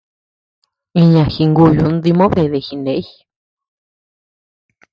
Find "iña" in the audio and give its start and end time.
1.01-1.23